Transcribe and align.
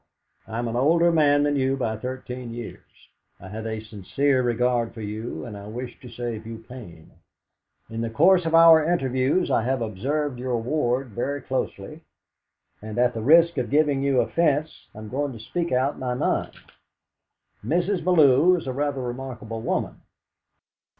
"I 0.47 0.57
am 0.57 0.67
an 0.67 0.75
older 0.75 1.11
man 1.11 1.43
than 1.43 1.55
you 1.55 1.77
by 1.77 1.95
thirteen 1.95 2.55
years. 2.55 3.09
I 3.39 3.49
have 3.49 3.67
a 3.67 3.83
sincere 3.83 4.41
regard 4.41 4.95
for 4.95 5.01
you, 5.01 5.45
and 5.45 5.55
I 5.55 5.67
wish 5.67 5.99
to 5.99 6.09
save 6.09 6.47
you 6.47 6.57
pain. 6.67 7.11
In 7.87 8.01
the 8.01 8.09
course 8.09 8.47
of 8.47 8.55
our 8.55 8.83
interviews 8.83 9.51
I 9.51 9.61
have 9.61 9.79
observed 9.83 10.39
your 10.39 10.57
ward 10.57 11.09
very 11.09 11.39
closely, 11.39 12.01
and 12.81 12.97
at 12.97 13.13
the 13.13 13.21
risk 13.21 13.59
of 13.59 13.69
giving 13.69 14.01
you 14.01 14.21
offence, 14.21 14.87
I 14.95 14.97
am 14.97 15.09
going 15.09 15.33
to 15.33 15.39
speak 15.39 15.71
out 15.71 15.99
my 15.99 16.15
mind. 16.15 16.53
Mrs. 17.63 18.03
Bellew 18.03 18.55
is 18.55 18.65
a 18.65 18.73
rather 18.73 19.03
remarkable 19.03 19.61
woman. 19.61 20.01